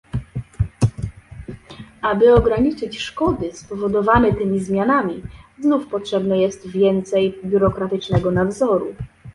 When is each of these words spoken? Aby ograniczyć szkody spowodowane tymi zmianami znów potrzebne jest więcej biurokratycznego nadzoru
Aby 2.01 2.31
ograniczyć 2.35 2.99
szkody 2.99 3.53
spowodowane 3.53 4.33
tymi 4.33 4.59
zmianami 4.59 5.23
znów 5.61 5.87
potrzebne 5.87 6.37
jest 6.39 6.67
więcej 6.67 7.37
biurokratycznego 7.45 8.31
nadzoru 8.31 8.95